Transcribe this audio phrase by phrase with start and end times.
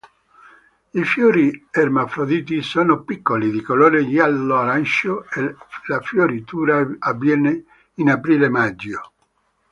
[0.95, 7.65] I fiori ermafroditi sono piccoli, di colore giallo-arancio e la fioritura avviene
[7.97, 9.11] in aprile-maggio.